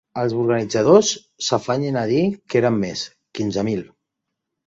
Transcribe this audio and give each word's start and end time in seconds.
Els 0.19 0.31
organitzadors 0.43 1.09
s’afanyen 1.47 1.99
a 2.01 2.05
dir 2.13 2.23
que 2.53 2.59
eren 2.61 2.79
més: 2.87 3.05
quinze 3.41 3.67
mil. 3.71 3.85